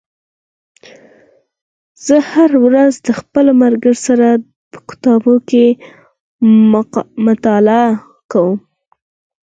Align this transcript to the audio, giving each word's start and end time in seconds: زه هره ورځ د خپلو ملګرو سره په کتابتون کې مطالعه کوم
زه 2.05 2.15
هره 2.31 2.57
ورځ 2.65 2.93
د 3.07 3.09
خپلو 3.19 3.51
ملګرو 3.63 3.97
سره 4.07 4.27
په 4.71 4.77
کتابتون 4.89 5.39
کې 5.49 5.65
مطالعه 7.27 7.87
کوم 8.31 8.57